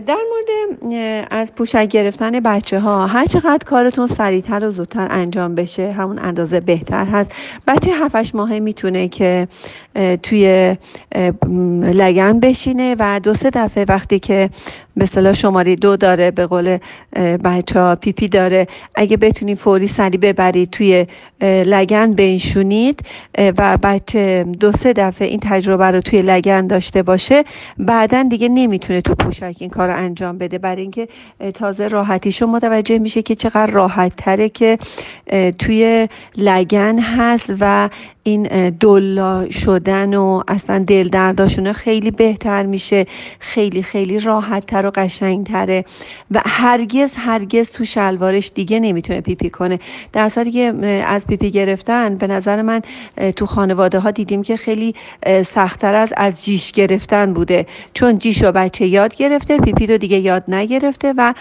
در 0.00 0.18
مورد 0.30 1.26
از 1.30 1.54
پوشک 1.54 1.88
گرفتن 1.88 2.40
بچه 2.40 2.80
ها 2.80 3.06
هر 3.06 3.26
چقدر 3.26 3.64
کارتون 3.66 4.06
سریعتر 4.06 4.64
و 4.64 4.70
زودتر 4.70 5.08
انجام 5.10 5.54
بشه 5.54 5.92
همون 5.92 6.18
اندازه 6.18 6.60
بهتر 6.60 7.04
هست. 7.04 7.32
بچه 7.66 7.90
7 7.90 8.34
ماهه 8.34 8.58
می‌تونه 8.58 9.08
که 9.08 9.48
توی 10.22 10.76
لگن 11.82 12.40
بشینه 12.40 12.96
و 12.98 13.20
دو 13.20 13.34
سه 13.34 13.50
دفعه 13.50 13.84
وقتی 13.88 14.18
که 14.18 14.50
به 14.96 15.06
صلاح 15.06 15.32
شماره 15.32 15.76
دو 15.76 15.96
داره 15.96 16.30
به 16.30 16.46
قول 16.46 16.78
بچه 17.44 17.80
ها 17.80 17.96
پیپی 17.96 18.28
داره. 18.28 18.66
اگه 18.94 19.16
بتونید 19.16 19.58
فوری 19.58 19.88
سری 19.88 20.18
ببرید 20.18 20.70
توی 20.70 21.06
لگن 21.42 22.14
بنشونید 22.14 23.00
و 23.38 23.78
بچه 23.82 24.44
دو 24.60 24.72
سه 24.72 24.92
دفعه 24.92 25.28
این 25.28 25.40
تجربه 25.42 25.90
رو 25.90 26.00
توی 26.00 26.22
لگن 26.22 26.66
داشته 26.66 27.02
باشه. 27.02 27.44
بعدا 27.78 28.22
دیگه 28.22 28.48
نمی‌تونه 28.48 29.00
تو 29.00 29.14
پوشک 29.14 29.56
این 29.58 29.70
کار 29.70 29.88
رو 29.88 29.96
انجام 29.96 30.38
بده. 30.38 30.58
برای 30.58 30.82
اینکه 30.82 31.08
تازه 31.54 31.88
راحتیشو 31.88 32.46
متوجه 32.46 32.98
میشه 32.98 33.22
که 33.22 33.34
چقدر 33.34 33.66
راحت 33.66 34.12
تره 34.16 34.48
که 34.48 34.78
توی 35.58 36.08
لگن 36.36 36.98
هست 36.98 37.52
و 37.60 37.90
این 38.26 38.70
دلا 38.70 39.50
شدن 39.50 40.14
و 40.14 40.42
اصلا 40.48 40.78
دل 40.78 41.08
درداشونه 41.08 41.72
خیلی 41.72 42.10
بهتر 42.10 42.66
میشه 42.66 43.06
خیلی 43.38 43.82
خیلی 43.82 44.18
راحت 44.20 44.66
تر 44.66 44.86
و 44.86 44.90
قشنگ 44.94 45.46
تره 45.46 45.84
و 46.30 46.42
هرگز 46.46 47.14
هرگز 47.16 47.70
تو 47.70 47.84
شلوارش 47.84 48.50
دیگه 48.54 48.80
نمی‌تونه 48.80 49.20
پیپی 49.20 49.50
کنه. 49.50 49.80
در 50.12 50.30
حالی 50.36 50.50
که 50.50 50.74
از 51.06 51.26
پیپی 51.26 51.50
گرفتن 51.50 52.14
به 52.16 52.26
نظر 52.26 52.62
من 52.62 52.82
تو 53.36 53.46
خانواده 53.46 53.98
ها 53.98 54.10
دیدیم 54.10 54.42
که 54.42 54.56
خیلی 54.56 54.94
سختتر 55.46 55.94
از 55.94 56.14
از 56.16 56.44
جیش 56.44 56.72
گرفتن 56.72 57.32
بوده. 57.32 57.66
چون 57.94 58.18
جیش 58.18 58.42
رو 58.42 58.52
بچه 58.52 58.86
یاد 58.86 59.14
گرفته 59.14 59.58
پیپی 59.58 59.86
رو 59.86 59.98
دیگه 59.98 60.18
یاد 60.18 60.44
نگرفته 60.48 61.14
و 61.16 61.34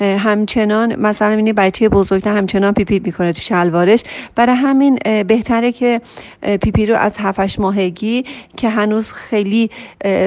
همچنان 0.00 1.00
مثلا 1.00 1.28
این 1.28 1.52
بچه 1.52 1.88
بزرگتر 1.88 2.36
همچنان 2.36 2.74
پیپی 2.74 3.00
می‌کنه 3.04 3.32
تو 3.32 3.40
شلوارش. 3.40 4.02
برای 4.34 4.56
همین 4.56 4.98
بهتره 5.28 5.72
که 5.72 6.00
پیپی 6.42 6.86
رو 6.86 6.96
از 6.96 7.16
هفتش 7.18 7.60
ماهگی 7.60 8.24
که 8.56 8.68
هنوز 8.68 9.12
خیلی 9.12 9.70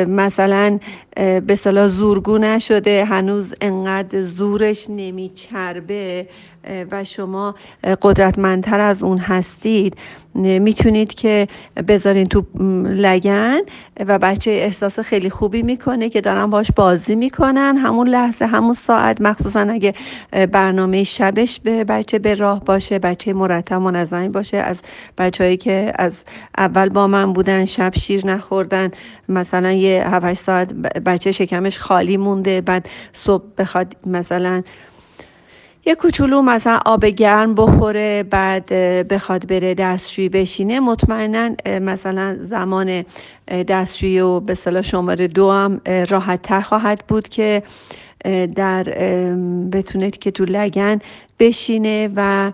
مثلا 0.07 0.79
به 1.15 1.55
اصطلاح 1.55 1.87
زورگو 1.87 2.37
نشده 2.37 3.05
هنوز 3.05 3.53
انقدر 3.61 4.23
زورش 4.23 4.85
نمیچربه 4.89 6.27
و 6.91 7.03
شما 7.03 7.55
قدرتمندتر 8.01 8.79
از 8.79 9.03
اون 9.03 9.17
هستید. 9.17 9.97
می‌تونید 10.35 11.13
که 11.13 11.47
بذارین 11.87 12.27
تو 12.27 12.43
لگن 12.83 13.61
و 14.07 14.19
بچه 14.19 14.51
احساس 14.51 14.99
خیلی 14.99 15.29
خوبی 15.29 15.61
می‌کنه 15.61 16.09
که 16.09 16.21
دارن 16.21 16.49
باش 16.49 16.71
بازی 16.75 17.15
می‌کنن. 17.15 17.77
همون 17.77 18.07
لحظه 18.07 18.45
همون 18.45 18.73
ساعت 18.73 19.21
مخصوصا 19.21 19.59
اگه 19.59 19.93
برنامه 20.51 21.03
شبش 21.03 21.59
به 21.59 21.83
بچه 21.83 22.19
به 22.19 22.35
راه 22.35 22.59
باشه 22.59 22.99
بچه 22.99 23.33
مرتب 23.33 23.75
منظمی 23.75 24.29
باشه. 24.29 24.57
از 24.57 24.81
بچههایی 25.17 25.57
که 25.57 25.93
از 25.95 26.23
اول 26.57 26.89
با 26.89 27.07
من 27.07 27.33
بودن 27.33 27.65
شب 27.65 27.93
شیر 27.95 28.27
نخوردن 28.27 28.91
مثلا 29.29 29.71
یه 29.71 30.07
7 30.09 30.33
ساعت 30.33 30.73
بچه 31.05 31.31
شکمش 31.31 31.79
خالی 31.79 32.17
مونده 32.17 32.61
بعد 32.61 32.89
صبح 33.13 33.43
بخواد 33.57 33.95
مثلا 34.05 34.63
یه 35.87 35.95
کوچولو 35.95 36.41
مثلا 36.41 36.79
آب 36.85 37.05
گرم 37.05 37.55
بخوره 37.55 38.23
بعد 38.23 38.65
بخواد 39.07 39.47
بره 39.47 39.73
دستشویی 39.73 40.29
بشینه. 40.29 40.79
مطمئنا 40.79 41.49
مثلا 41.65 42.37
زمان 42.39 43.05
دستشویی 43.47 44.19
و 44.19 44.39
به 44.39 44.55
صلاح 44.55 44.81
شماره 44.81 45.27
دو 45.27 45.51
هم 45.51 45.81
راحت 46.09 46.41
تر 46.41 46.61
خواهد 46.61 47.03
بود 47.07 47.27
که 47.27 47.63
در 48.55 48.83
بتونید 49.71 50.17
که 50.17 50.31
تو 50.31 50.45
لگن 50.45 50.99
بشینه 51.39 52.09
و 52.15 52.51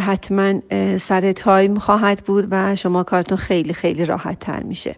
حتما 0.00 0.54
سر 0.98 1.32
تایم 1.32 1.78
خواهد 1.78 2.22
بود 2.26 2.48
و 2.50 2.76
شما 2.76 3.02
کارتون 3.02 3.38
خیلی 3.38 3.72
خیلی 3.72 4.04
راحت 4.04 4.38
تر 4.38 4.62
میشه. 4.62 4.96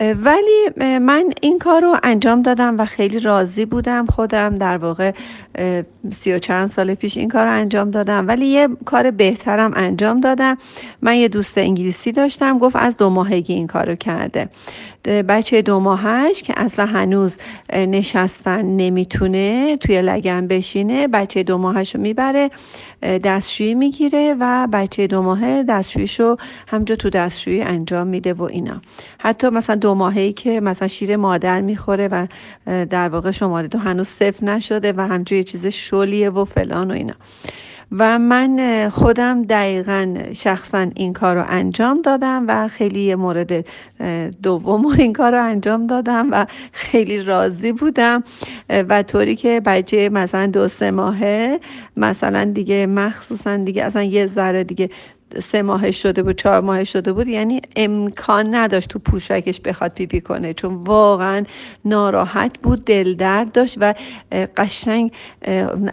ولی 0.00 0.98
من 0.98 1.24
این 1.42 1.58
کار 1.58 1.82
رو 1.82 1.96
انجام 2.02 2.42
دادم 2.42 2.78
و 2.78 2.84
خیلی 2.84 3.20
راضی 3.20 3.64
بودم 3.64 4.06
خودم. 4.06 4.54
در 4.54 4.76
واقع 4.76 5.12
سی 6.10 6.32
و 6.32 6.38
چند 6.38 6.66
سال 6.66 6.94
پیش 6.94 7.16
این 7.16 7.28
کار 7.28 7.44
رو 7.44 7.52
انجام 7.52 7.90
دادم. 7.90 8.28
ولی 8.28 8.46
یه 8.46 8.68
کار 8.84 9.10
بهترم 9.10 9.72
انجام 9.76 10.20
دادم. 10.20 10.58
من 11.02 11.16
یه 11.16 11.28
دوست 11.28 11.58
انگلیسی 11.58 12.12
داشتم. 12.12 12.58
گفت 12.58 12.76
از 12.76 12.96
دو 12.96 13.10
ماهگی 13.10 13.54
این 13.54 13.66
کار 13.66 13.88
رو 13.88 13.94
کرده. 13.94 14.48
بچه 15.04 15.62
دو 15.62 15.80
ماهش 15.80 16.42
که 16.42 16.54
اصلا 16.56 16.86
هنوز 16.86 17.38
نشستن 17.72 18.62
نمی‌تونه 18.62 19.76
توی 19.76 20.02
لگن 20.02 20.46
بشینه 20.46 21.08
بچه 21.08 21.42
دو 21.42 21.58
ماهش 21.58 21.94
رو 21.94 22.00
می‌بره 22.00 22.50
دستشویی 23.02 23.74
می‌گیره 23.74 24.36
و 24.40 24.68
بچه 24.72 25.06
دو 25.06 25.22
ماهه 25.22 25.64
دستشویشو 25.68 26.36
همجا 26.68 26.96
تو 26.96 27.10
دستشویی 27.10 27.62
انجام 27.62 28.06
میده 28.06 28.32
و 28.32 28.42
اینا. 28.42 28.80
حتی 29.18 29.48
مثلا 29.48 29.76
دو 29.76 29.87
ماهی 29.94 30.32
که 30.32 30.60
مثلا 30.60 30.88
شیر 30.88 31.16
مادر 31.16 31.60
می‌خوره 31.60 32.08
و 32.08 32.26
در 32.66 33.08
واقع 33.08 33.30
شماره 33.30 33.68
دو 33.68 33.78
هنوز 33.78 34.08
صفر 34.08 34.44
نشده 34.44 34.92
و 34.96 35.00
همجور 35.00 35.36
یه 35.36 35.44
چیز 35.44 35.66
شلیه 35.66 36.30
و 36.30 36.44
فلان 36.44 36.90
و 36.90 36.94
اینا. 36.94 37.14
و 37.92 38.18
من 38.18 38.88
خودم 38.88 39.42
دقیقا 39.42 40.14
شخصا 40.32 40.86
این 40.94 41.12
کار 41.12 41.36
رو 41.36 41.44
انجام 41.48 42.02
دادم 42.02 42.44
و 42.48 42.68
خیلی 42.68 43.14
مورد 43.14 43.66
دوم 44.42 44.86
این 44.86 45.12
کار 45.12 45.32
رو 45.32 45.44
انجام 45.44 45.86
دادم 45.86 46.28
و 46.32 46.46
خیلی 46.72 47.22
راضی 47.22 47.72
بودم. 47.72 48.22
و 48.68 49.02
طوری 49.02 49.36
که 49.36 49.60
بچه 49.60 50.08
مثلا 50.08 50.46
دو 50.46 50.68
سه 50.68 50.90
ماهه 50.90 51.60
مثلا 51.96 52.44
دیگه 52.44 52.86
مخصوصا 52.86 53.56
دیگه 53.56 53.84
اصلا 53.84 54.02
یه 54.02 54.26
ذره 54.26 54.64
دیگه 54.64 54.90
سه 55.42 55.62
ماه 55.62 55.90
شده 55.90 56.22
بود 56.22 56.36
چهار 56.36 56.60
ماه 56.60 56.84
شده 56.84 57.12
بود 57.12 57.28
یعنی 57.28 57.60
امکان 57.76 58.54
نداشت 58.54 58.88
تو 58.88 58.98
پوشکش 58.98 59.60
بخواد 59.60 59.92
پیپی 59.94 60.20
پی 60.20 60.20
کنه. 60.20 60.54
چون 60.54 60.74
واقعا 60.74 61.44
ناراحت 61.84 62.58
بود 62.58 62.84
دل 62.84 63.14
درد 63.14 63.52
داشت 63.52 63.76
و 63.80 63.94
قشنگ 64.56 65.12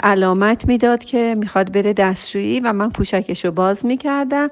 علامت 0.03 0.67
می‌داد 0.67 1.03
که 1.03 1.35
می‌خواد 1.37 1.71
بره 1.71 1.93
دستشویی 1.93 2.59
و 2.59 2.73
من 2.73 2.89
پوشکش 2.89 3.45
رو 3.45 3.51
باز 3.51 3.85
می‌کردم 3.85 4.49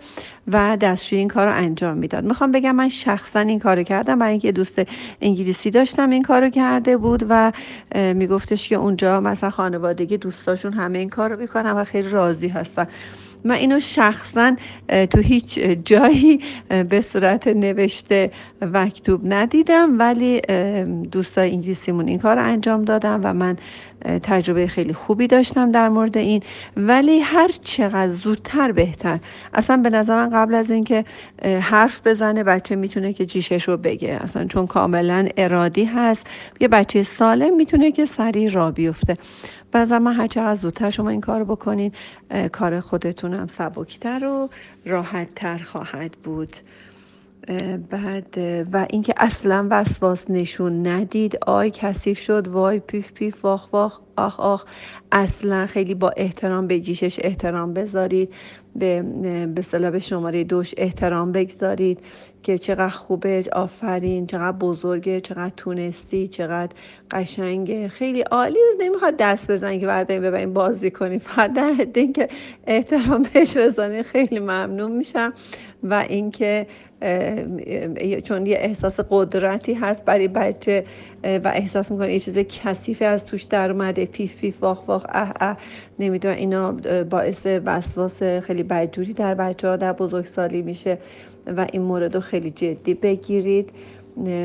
و 0.47 0.77
دستشویی 0.81 1.19
این 1.19 1.27
کار 1.27 1.47
رو 1.47 1.53
انجام 1.53 1.97
می‌داد. 1.97 2.23
می‌خوام 2.23 2.51
بگم 2.51 2.75
من 2.75 2.89
شخصا 2.89 3.39
این 3.39 3.59
کارو 3.59 3.83
کردم. 3.83 4.19
برای 4.19 4.31
اینکه 4.31 4.51
دوست 4.51 4.81
انگلیسی 5.21 5.71
داشتم 5.71 6.09
این 6.09 6.23
کارو 6.23 6.49
کرده 6.49 6.97
بود 6.97 7.25
و 7.29 7.51
میگفتش 7.93 8.69
که 8.69 8.75
اونجا 8.75 9.19
مثلا 9.19 9.49
خانوادگی 9.49 10.17
دوستاشون 10.17 10.73
همه 10.73 10.99
این 10.99 11.09
کار 11.09 11.29
رو 11.29 11.39
می‌کنن 11.39 11.71
و 11.71 11.83
خیلی 11.83 12.09
راضی 12.09 12.47
هستن. 12.47 12.87
من 13.43 13.55
اینو 13.55 13.79
شخصا 13.79 14.55
تو 15.09 15.19
هیچ 15.19 15.59
جایی 15.59 16.39
به 16.89 17.01
صورت 17.01 17.47
نوشته 17.47 18.31
مکتوب 18.61 19.21
ندیدم 19.33 19.99
ولی 19.99 20.41
دوستای 21.11 21.51
انگلیسیمون 21.51 22.07
این 22.07 22.19
کار 22.19 22.39
انجام 22.39 22.85
دادم 22.85 23.21
و 23.23 23.33
من 23.33 23.57
تجربه 24.03 24.67
خیلی 24.67 24.93
خوبی 24.93 25.27
داشتم 25.27 25.71
در 25.71 25.89
مورد 25.89 26.17
این 26.17 26.43
ولی 26.77 27.19
هر 27.19 27.47
چقدر 27.47 28.09
زودتر 28.09 28.71
بهتر. 28.71 29.19
اصلا 29.53 29.77
به 29.77 29.89
نظر 29.89 30.15
من 30.15 30.29
قبل 30.29 30.53
از 30.53 30.71
اینکه 30.71 31.05
حرف 31.43 32.07
بزنه 32.07 32.43
بچه 32.43 32.75
می‌تونه 32.75 33.13
که 33.13 33.25
جیشش 33.25 33.67
رو 33.67 33.77
بگه. 33.77 34.19
اصلا 34.21 34.45
چون 34.45 34.65
کاملا 34.65 35.27
ارادی 35.37 35.85
هست. 35.85 36.27
یه 36.59 36.67
بچه 36.67 37.03
سالم 37.03 37.55
می‌تونه 37.55 37.91
که 37.91 38.05
سریع 38.05 38.49
را 38.49 38.71
بیفته. 38.71 39.17
بعضا 39.71 39.99
من 39.99 40.13
هر 40.13 40.27
چقدر 40.27 40.53
زودتر 40.53 40.89
شما 40.89 41.09
این 41.09 41.21
کار 41.21 41.43
بکنین 41.43 41.91
کار 42.51 42.79
خودتونم 42.79 43.45
سبکتر 43.45 44.25
و 44.25 44.49
راحتتر 44.85 45.57
خواهد 45.57 46.11
بود. 46.11 46.55
بعد 47.89 48.37
و 48.73 48.87
اینکه 48.89 49.13
اصلا 49.17 49.67
وسواس 49.71 50.31
نشون 50.31 50.87
ندید 50.87 51.37
آی 51.47 51.71
کثیف 51.73 52.19
شد 52.19 52.47
وای 52.47 52.79
پیف 52.79 53.11
پیف 53.13 53.45
واخ 53.45 53.73
واخ 53.73 53.99
آخ 54.15 54.39
آخ. 54.39 54.65
اصلا 55.11 55.65
خیلی 55.65 55.93
با 55.93 56.13
احترام 56.17 56.67
به 56.67 56.79
جیشش 56.79 57.19
احترام 57.23 57.73
بذارید 57.73 58.33
به 58.75 59.01
به 59.55 59.91
به 59.91 59.99
شماره 59.99 60.43
دوش 60.43 60.73
احترام 60.77 61.31
بگذارید 61.31 61.99
که 62.43 62.57
چقدر 62.57 62.87
خوبه 62.89 63.43
آفرین 63.53 64.25
چقدر 64.25 64.57
بزرگه 64.57 65.21
چقدر 65.21 65.53
تونستی 65.57 66.27
چقدر 66.27 66.71
قشنگه. 67.11 67.87
خیلی 67.87 68.21
عالی 68.21 68.59
نمی‌خواد 68.79 69.17
دست 69.17 69.51
بزنید 69.51 69.81
که 69.81 69.87
برداریم 69.87 70.23
ببریم 70.23 70.53
بازی 70.53 70.91
کنیم. 70.91 71.19
فقط 71.19 71.53
در 71.53 71.73
که 72.15 72.27
احترام 72.67 73.25
بهش 73.33 73.57
بزنید 73.57 74.01
خیلی 74.01 74.39
ممنون 74.39 74.91
میشم. 74.91 75.33
و 75.83 75.93
اینکه 75.93 76.67
چون 78.23 78.45
یه 78.45 78.57
احساس 78.59 78.99
قدرتی 79.09 79.73
هست 79.73 80.05
برای 80.05 80.27
بچه 80.27 80.85
و 81.23 81.51
احساس 81.55 81.91
می‌کنه 81.91 82.13
یه 82.13 82.19
چیز 82.19 82.37
کثیفی 82.37 83.05
از 83.05 83.25
توش 83.25 83.43
در 83.43 83.71
اومده 83.71 84.05
پیف 84.05 84.35
پیف 84.35 84.63
واخ 84.63 84.87
واخ 84.87 85.05
اه 85.09 85.33
اه. 85.39 85.57
نمی‌دونم 85.99 86.35
اینا 86.35 86.71
باعث 87.03 87.47
وسواس 87.65 88.23
خیلی 88.23 88.63
بدجوری 88.63 89.13
در 89.13 89.35
بچه 89.35 89.67
ها 89.67 89.75
در 89.75 89.93
بزرگسالی 89.93 90.61
میشه 90.61 90.97
و 91.47 91.67
این 91.71 91.81
مورد 91.81 92.15
رو 92.15 92.21
خیلی 92.21 92.51
جدی 92.51 92.93
بگیرید. 92.93 93.69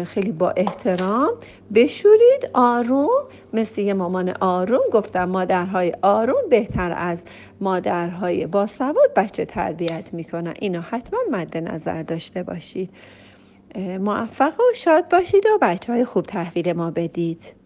خیلی 0.05 0.33
با 0.33 0.51
احترام 0.51 1.31
بشورید. 1.75 2.51
آروم 2.55 3.25
مثل 3.53 3.81
یه 3.81 3.95
مامان 3.95 4.35
آروم 4.41 4.83
گفتم 4.93 5.25
مادرهای 5.25 5.93
آروم 6.03 6.49
بهتر 6.51 6.95
از 6.97 7.25
مادرهای 7.61 8.47
باسواد 8.47 9.15
بچه 9.17 9.45
تربیت 9.45 10.15
می‌کنن. 10.15 10.55
اینو 10.61 10.81
حتما 10.81 11.21
مد 11.31 11.57
نظر 11.57 12.03
داشته 12.03 12.43
باشید. 12.43 12.91
موفق 14.01 14.61
و 14.61 14.75
شاد 14.75 15.09
باشید 15.09 15.47
و 15.47 15.59
بچه 15.63 15.93
های 15.93 16.05
خوب 16.05 16.27
تحویل 16.27 16.73
ما 16.73 16.91
بدید. 16.91 17.58